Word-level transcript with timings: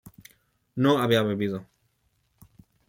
no 0.73 0.97
había 0.97 1.21
bebido 1.21 1.67